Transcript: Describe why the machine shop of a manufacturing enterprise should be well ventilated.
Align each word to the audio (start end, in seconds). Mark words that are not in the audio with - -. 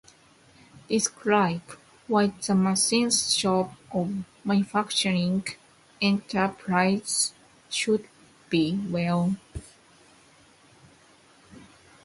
Describe 0.87 1.61
why 2.07 2.33
the 2.47 2.55
machine 2.55 3.11
shop 3.11 3.75
of 3.93 4.09
a 4.09 4.23
manufacturing 4.43 5.45
enterprise 6.01 7.33
should 7.69 8.09
be 8.49 8.79
well 8.89 9.35
ventilated. 9.53 9.63